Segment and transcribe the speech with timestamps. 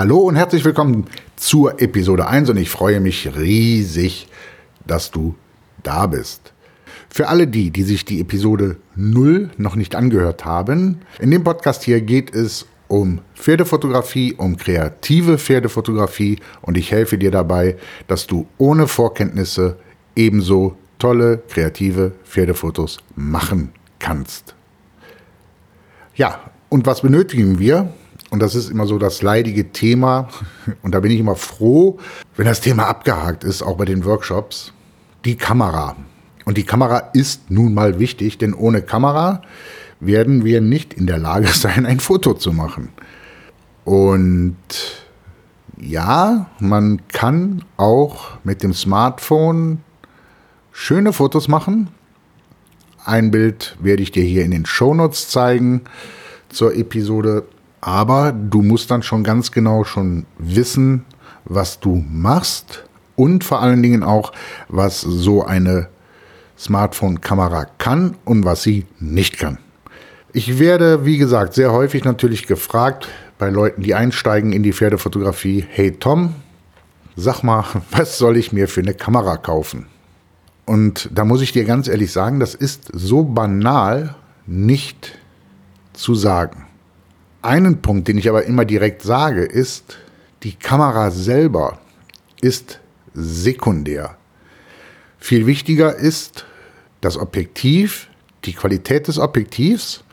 [0.00, 4.28] Hallo und herzlich willkommen zur Episode 1 und ich freue mich riesig,
[4.86, 5.34] dass du
[5.82, 6.54] da bist.
[7.10, 11.82] Für alle die, die sich die Episode 0 noch nicht angehört haben, in dem Podcast
[11.82, 17.76] hier geht es um Pferdefotografie, um kreative Pferdefotografie und ich helfe dir dabei,
[18.06, 19.76] dass du ohne Vorkenntnisse
[20.16, 24.54] ebenso tolle, kreative Pferdefotos machen kannst.
[26.14, 26.40] Ja,
[26.70, 27.92] und was benötigen wir?
[28.30, 30.28] Und das ist immer so das leidige Thema.
[30.82, 31.98] Und da bin ich immer froh,
[32.36, 34.72] wenn das Thema abgehakt ist, auch bei den Workshops.
[35.24, 35.96] Die Kamera.
[36.44, 39.42] Und die Kamera ist nun mal wichtig, denn ohne Kamera
[39.98, 42.90] werden wir nicht in der Lage sein, ein Foto zu machen.
[43.84, 44.56] Und
[45.78, 49.78] ja, man kann auch mit dem Smartphone
[50.72, 51.88] schöne Fotos machen.
[53.04, 55.82] Ein Bild werde ich dir hier in den Shownotes zeigen
[56.48, 57.44] zur Episode.
[57.80, 61.04] Aber du musst dann schon ganz genau schon wissen,
[61.44, 62.84] was du machst
[63.16, 64.32] und vor allen Dingen auch,
[64.68, 65.88] was so eine
[66.58, 69.58] Smartphone-Kamera kann und was sie nicht kann.
[70.32, 73.08] Ich werde, wie gesagt, sehr häufig natürlich gefragt
[73.38, 76.34] bei Leuten, die einsteigen in die Pferdefotografie, hey Tom,
[77.16, 79.86] sag mal, was soll ich mir für eine Kamera kaufen?
[80.66, 84.14] Und da muss ich dir ganz ehrlich sagen, das ist so banal
[84.46, 85.18] nicht
[85.92, 86.66] zu sagen.
[87.42, 89.96] Einen Punkt, den ich aber immer direkt sage, ist,
[90.42, 91.78] die Kamera selber
[92.40, 92.80] ist
[93.14, 94.16] sekundär.
[95.18, 96.44] Viel wichtiger ist
[97.00, 98.08] das Objektiv,
[98.44, 100.04] die Qualität des Objektivs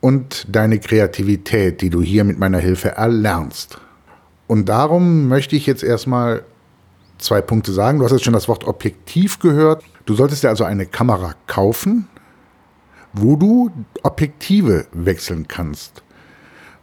[0.00, 3.80] und deine Kreativität, die du hier mit meiner Hilfe erlernst.
[4.46, 6.42] Und darum möchte ich jetzt erstmal
[7.18, 7.98] zwei Punkte sagen.
[7.98, 9.84] Du hast jetzt schon das Wort Objektiv gehört.
[10.06, 12.08] Du solltest dir also eine Kamera kaufen,
[13.12, 13.70] wo du
[14.02, 16.02] Objektive wechseln kannst.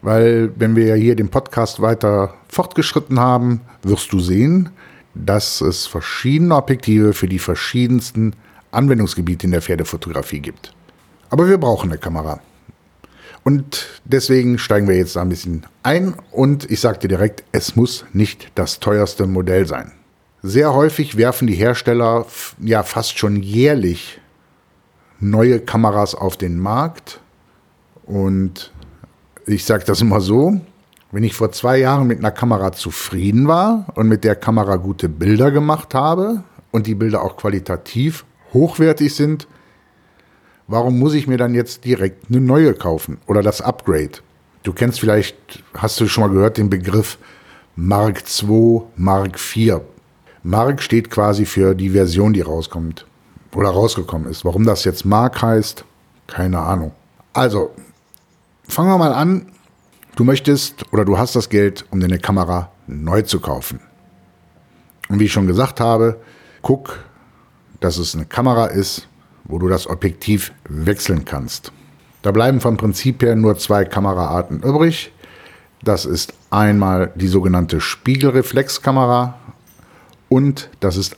[0.06, 4.70] Weil wenn wir ja hier den Podcast weiter fortgeschritten haben, wirst du sehen,
[5.16, 8.34] dass es verschiedene Objektive für die verschiedensten
[8.70, 10.76] Anwendungsgebiete in der Pferdefotografie gibt.
[11.32, 12.40] Aber wir brauchen eine Kamera.
[13.44, 18.06] Und deswegen steigen wir jetzt ein bisschen ein und ich sage dir direkt, es muss
[18.14, 19.92] nicht das teuerste Modell sein.
[20.44, 22.28] Sehr häufig werfen die Hersteller
[22.62, 24.22] ja fast schon jährlich
[25.20, 27.22] neue Kameras auf den Markt
[28.06, 28.72] und
[29.48, 30.60] ich sage das immer so,
[31.12, 35.08] wenn ich vor zwei Jahren mit einer Kamera zufrieden war und mit der Kamera gute
[35.08, 39.48] Bilder gemacht habe und die Bilder auch qualitativ hochwertig sind,
[40.68, 44.20] warum muss ich mir dann jetzt direkt eine neue kaufen oder das Upgrade?
[44.64, 47.20] Du kennst vielleicht, hast du schon mal gehört, den Begriff
[47.76, 49.82] Mark II, Mark IV.
[50.44, 53.06] Mark steht quasi für die Version, die rauskommt
[53.54, 54.44] oder rausgekommen ist.
[54.44, 55.86] Warum das jetzt Mark heißt,
[56.28, 56.94] keine Ahnung.
[57.34, 57.72] Also,
[58.68, 59.48] Fangen wir mal an.
[60.16, 63.80] Du möchtest oder du hast das Geld, um deine Kamera neu zu kaufen.
[65.10, 66.20] Und wie ich schon gesagt habe,
[66.62, 67.00] guck,
[67.80, 69.08] dass es eine Kamera ist,
[69.44, 71.72] wo du das Objektiv wechseln kannst.
[72.22, 75.12] Da bleiben vom Prinzip her nur zwei Kameraarten übrig.
[75.84, 79.38] Das ist einmal die sogenannte Spiegelreflexkamera
[80.28, 81.16] und das ist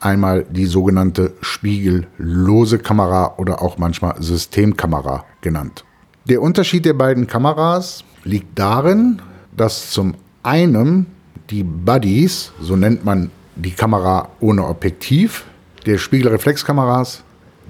[0.00, 5.84] einmal die sogenannte spiegellose Kamera oder auch manchmal Systemkamera genannt.
[6.26, 9.20] Der Unterschied der beiden Kameras liegt darin,
[9.54, 11.06] dass zum einen
[11.50, 15.44] die Buddies, so nennt man die Kamera ohne Objektiv,
[15.84, 17.22] der Spiegelreflexkameras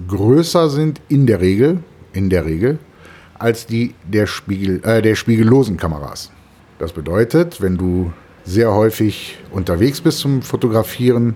[0.07, 1.79] größer sind in der Regel,
[2.13, 2.79] in der Regel,
[3.37, 6.31] als die der, Spiegel, äh, der spiegellosen Kameras.
[6.79, 8.13] Das bedeutet, wenn du
[8.45, 11.35] sehr häufig unterwegs bist zum Fotografieren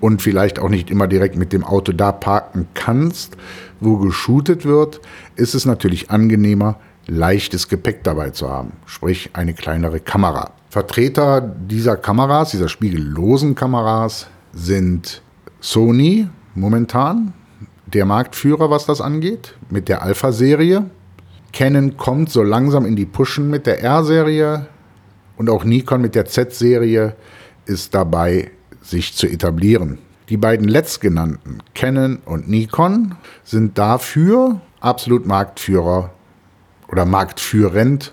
[0.00, 3.36] und vielleicht auch nicht immer direkt mit dem Auto da parken kannst,
[3.80, 5.00] wo geshootet wird,
[5.36, 10.52] ist es natürlich angenehmer, leichtes Gepäck dabei zu haben, sprich eine kleinere Kamera.
[10.68, 15.22] Vertreter dieser Kameras, dieser spiegellosen Kameras, sind
[15.60, 17.32] Sony momentan,
[17.86, 20.86] der Marktführer, was das angeht, mit der Alpha-Serie.
[21.52, 24.66] Canon kommt so langsam in die Pushen mit der R-Serie
[25.36, 27.16] und auch Nikon mit der Z-Serie
[27.66, 29.98] ist dabei, sich zu etablieren.
[30.28, 36.10] Die beiden letztgenannten, Canon und Nikon, sind dafür absolut Marktführer
[36.88, 38.12] oder marktführend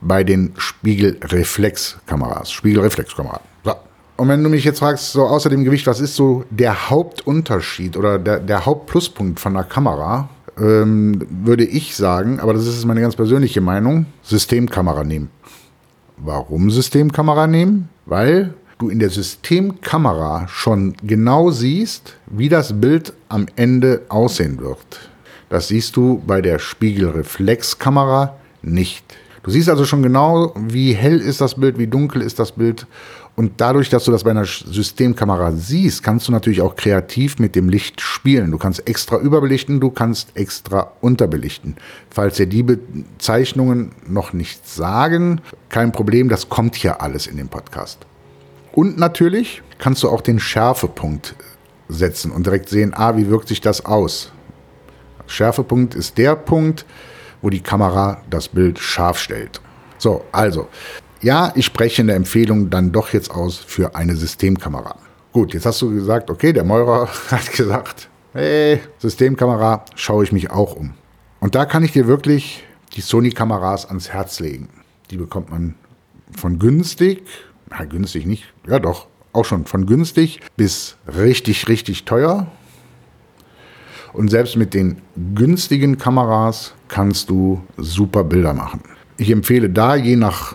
[0.00, 2.50] bei den Spiegelreflexkameras.
[2.50, 3.40] Spiegelreflexkamera.
[3.64, 3.74] So.
[4.16, 7.96] Und wenn du mich jetzt fragst, so außer dem Gewicht, was ist so der Hauptunterschied
[7.96, 10.28] oder der, der Hauptpluspunkt von der Kamera,
[10.58, 15.30] ähm, würde ich sagen, aber das ist meine ganz persönliche Meinung, Systemkamera nehmen.
[16.18, 17.88] Warum Systemkamera nehmen?
[18.04, 25.10] Weil du in der Systemkamera schon genau siehst, wie das Bild am Ende aussehen wird.
[25.48, 29.04] Das siehst du bei der Spiegelreflexkamera nicht.
[29.44, 32.86] Du siehst also schon genau, wie hell ist das Bild, wie dunkel ist das Bild.
[33.34, 37.54] Und dadurch, dass du das bei einer Systemkamera siehst, kannst du natürlich auch kreativ mit
[37.54, 38.50] dem Licht spielen.
[38.50, 41.76] Du kannst extra überbelichten, du kannst extra unterbelichten.
[42.10, 45.40] Falls dir die Bezeichnungen noch nicht sagen,
[45.70, 48.06] kein Problem, das kommt hier alles in dem Podcast.
[48.72, 51.34] Und natürlich kannst du auch den Schärfepunkt
[51.88, 54.32] setzen und direkt sehen, ah, wie wirkt sich das aus.
[55.26, 56.86] Schärfepunkt ist der Punkt,
[57.42, 59.60] wo die Kamera das Bild scharf stellt.
[59.98, 60.68] So, also,
[61.20, 64.96] ja, ich spreche eine Empfehlung dann doch jetzt aus für eine Systemkamera.
[65.32, 70.50] Gut, jetzt hast du gesagt, okay, der Meurer hat gesagt, hey, Systemkamera, schaue ich mich
[70.50, 70.94] auch um.
[71.40, 72.64] Und da kann ich dir wirklich
[72.94, 74.68] die Sony-Kameras ans Herz legen.
[75.10, 75.74] Die bekommt man
[76.36, 77.22] von günstig,
[77.78, 82.46] na günstig nicht, ja doch, auch schon von günstig bis richtig, richtig teuer.
[84.12, 85.00] Und selbst mit den
[85.34, 88.82] günstigen Kameras kannst du super Bilder machen.
[89.16, 90.54] Ich empfehle da je nach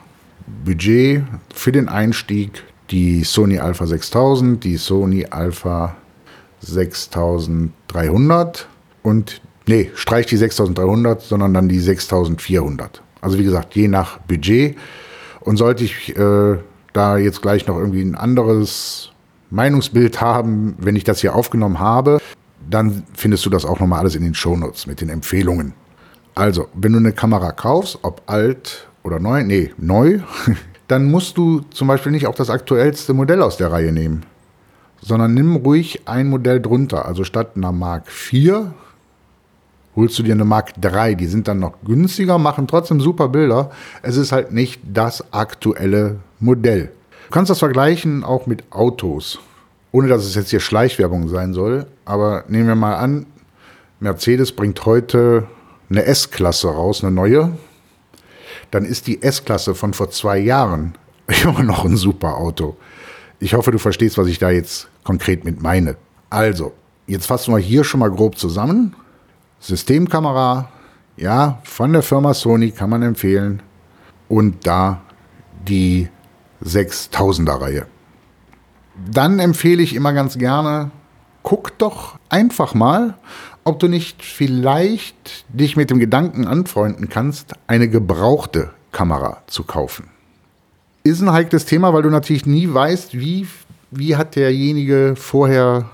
[0.63, 1.23] Budget
[1.53, 5.95] für den Einstieg die Sony Alpha 6000, die Sony Alpha
[6.61, 8.67] 6300
[9.03, 13.01] und nee, streich die 6300, sondern dann die 6400.
[13.21, 14.77] Also wie gesagt, je nach Budget.
[15.41, 16.57] Und sollte ich äh,
[16.97, 19.11] da jetzt gleich noch irgendwie ein anderes
[19.49, 22.19] Meinungsbild haben, wenn ich das hier aufgenommen habe,
[22.69, 25.73] dann findest du das auch nochmal alles in den Shownotes mit den Empfehlungen.
[26.35, 30.19] Also, wenn du eine Kamera kaufst, ob alt oder neu, nee, neu,
[30.87, 34.25] dann musst du zum Beispiel nicht auch das aktuellste Modell aus der Reihe nehmen,
[35.01, 37.05] sondern nimm ruhig ein Modell drunter.
[37.05, 38.67] Also statt einer Mark IV
[39.95, 41.15] holst du dir eine Mark III.
[41.15, 43.71] Die sind dann noch günstiger, machen trotzdem super Bilder.
[44.01, 46.91] Es ist halt nicht das aktuelle Modell.
[47.25, 49.39] Du kannst das vergleichen auch mit Autos
[49.91, 53.25] ohne dass es jetzt hier Schleichwerbung sein soll, aber nehmen wir mal an,
[53.99, 55.47] Mercedes bringt heute
[55.89, 57.57] eine S-Klasse raus, eine neue,
[58.71, 60.93] dann ist die S-Klasse von vor zwei Jahren
[61.43, 62.77] immer noch ein super Auto.
[63.39, 65.95] Ich hoffe, du verstehst, was ich da jetzt konkret mit meine.
[66.29, 66.73] Also,
[67.05, 68.95] jetzt fassen wir hier schon mal grob zusammen.
[69.59, 70.69] Systemkamera,
[71.15, 73.61] ja, von der Firma Sony kann man empfehlen.
[74.27, 75.01] Und da
[75.67, 76.09] die
[76.63, 77.87] 6000er Reihe
[79.11, 80.91] dann empfehle ich immer ganz gerne,
[81.43, 83.15] guck doch einfach mal,
[83.63, 90.09] ob du nicht vielleicht dich mit dem Gedanken anfreunden kannst, eine gebrauchte Kamera zu kaufen.
[91.03, 93.47] Ist ein heikles Thema, weil du natürlich nie weißt, wie,
[93.91, 95.89] wie hat derjenige vorher,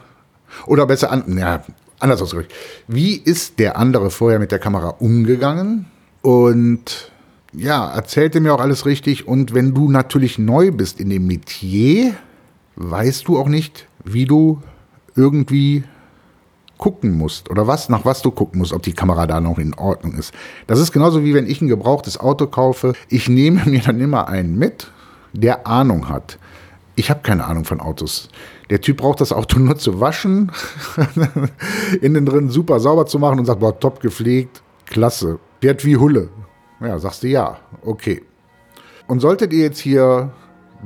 [0.66, 1.64] oder besser, an, ja,
[2.00, 2.54] anders ausgedrückt,
[2.88, 5.86] wie ist der andere vorher mit der Kamera umgegangen
[6.22, 7.12] und
[7.54, 9.28] ja, erzählte mir auch alles richtig.
[9.28, 12.16] Und wenn du natürlich neu bist in dem Metier,
[12.76, 14.62] weißt du auch nicht, wie du
[15.16, 15.84] irgendwie
[16.78, 19.74] gucken musst oder was, nach was du gucken musst, ob die Kamera da noch in
[19.74, 20.34] Ordnung ist.
[20.68, 22.94] Das ist genauso wie wenn ich ein gebrauchtes Auto kaufe.
[23.08, 24.92] Ich nehme mir dann immer einen mit,
[25.32, 26.40] der Ahnung hat.
[26.96, 28.30] Ich habe keine Ahnung von Autos.
[28.70, 30.52] Der Typ braucht das Auto nur zu waschen,
[32.02, 35.40] innen drin super sauber zu machen und sagt, boah, top gepflegt, klasse.
[35.62, 36.30] Fährt wie Hulle.
[36.84, 38.24] Ja, sagst du ja, okay.
[39.08, 40.32] Und solltet ihr jetzt hier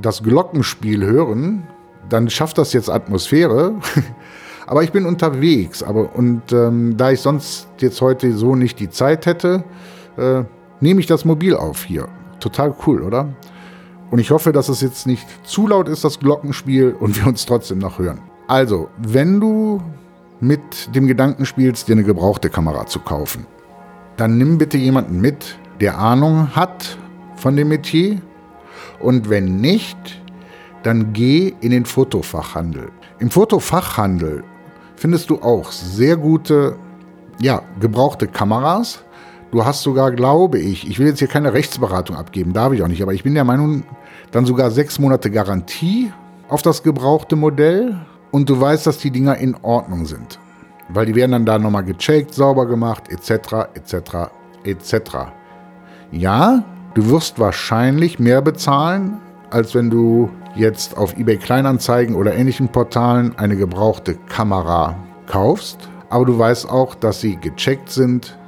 [0.00, 1.66] das Glockenspiel hören,
[2.08, 3.74] dann schafft das jetzt Atmosphäre.
[4.66, 5.82] aber ich bin unterwegs.
[5.82, 9.64] Aber, und ähm, da ich sonst jetzt heute so nicht die Zeit hätte,
[10.16, 10.44] äh,
[10.80, 12.08] nehme ich das Mobil auf hier.
[12.38, 13.28] Total cool, oder?
[14.10, 17.44] Und ich hoffe, dass es jetzt nicht zu laut ist, das Glockenspiel, und wir uns
[17.44, 18.20] trotzdem noch hören.
[18.46, 19.82] Also, wenn du
[20.40, 23.46] mit dem Gedanken spielst, dir eine gebrauchte Kamera zu kaufen,
[24.16, 26.98] dann nimm bitte jemanden mit, der Ahnung hat
[27.36, 28.20] von dem Metier.
[29.00, 30.20] Und wenn nicht,
[30.82, 32.90] dann geh in den Fotofachhandel.
[33.18, 34.44] Im Fotofachhandel
[34.96, 36.76] findest du auch sehr gute,
[37.40, 39.04] ja, gebrauchte Kameras.
[39.50, 42.88] Du hast sogar, glaube ich, ich will jetzt hier keine Rechtsberatung abgeben, darf ich auch
[42.88, 43.84] nicht, aber ich bin der Meinung,
[44.30, 46.12] dann sogar sechs Monate Garantie
[46.48, 47.96] auf das gebrauchte Modell
[48.30, 50.38] und du weißt, dass die Dinger in Ordnung sind.
[50.90, 54.30] Weil die werden dann da nochmal gecheckt, sauber gemacht, etc., etc.,
[54.64, 54.94] etc.
[56.10, 59.18] Ja, du wirst wahrscheinlich mehr bezahlen,
[59.50, 64.96] als wenn du jetzt auf eBay Kleinanzeigen oder ähnlichen Portalen eine gebrauchte Kamera
[65.26, 68.38] kaufst, aber du weißt auch, dass sie gecheckt sind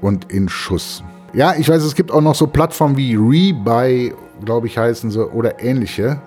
[0.00, 1.02] und in Schuss.
[1.32, 5.28] Ja, ich weiß, es gibt auch noch so Plattformen wie Rebuy, glaube ich, heißen sie,
[5.28, 6.20] oder ähnliche.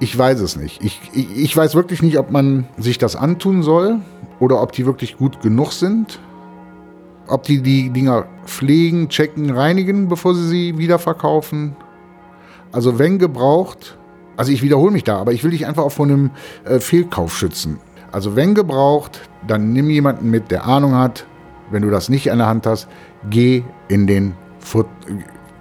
[0.00, 0.84] Ich weiß es nicht.
[0.84, 4.00] Ich, ich, ich weiß wirklich nicht, ob man sich das antun soll
[4.38, 6.20] oder ob die wirklich gut genug sind.
[7.28, 11.76] Ob die die Dinger pflegen, checken, reinigen, bevor sie sie wiederverkaufen.
[12.72, 13.98] Also wenn gebraucht,
[14.36, 16.30] also ich wiederhole mich da, aber ich will dich einfach auch vor einem
[16.64, 17.78] äh, Fehlkauf schützen.
[18.10, 21.26] Also wenn gebraucht, dann nimm jemanden mit, der Ahnung hat.
[21.70, 22.88] Wenn du das nicht an der Hand hast,
[23.30, 24.86] geh in den Fut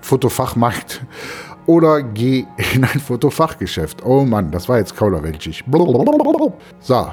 [0.02, 1.06] Fotofachmarkt
[1.68, 4.04] oder geh in ein Fotofachgeschäft.
[4.04, 5.64] Oh Mann, das war jetzt kauderwelschig.
[6.80, 7.08] So,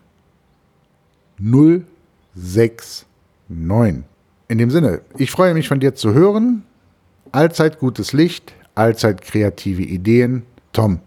[1.38, 3.06] 069.
[4.48, 6.62] In dem Sinne, ich freue mich von dir zu hören.
[7.32, 10.42] Allzeit gutes Licht, allzeit kreative Ideen.
[10.72, 11.00] Tom.